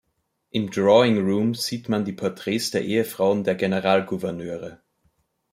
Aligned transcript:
Im 0.49 0.71
"Drawing 0.71 1.19
Room" 1.19 1.53
sieht 1.53 1.87
man 1.87 2.03
die 2.05 2.11
Porträts 2.13 2.71
der 2.71 2.83
Ehefrauen 2.83 3.43
der 3.43 3.53
Generalgouverneure. 3.53 4.81